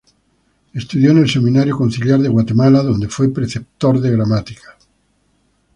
[0.73, 4.75] Estudió en el Seminario Conciliar de Guatemala, donde fue preceptor de gramática.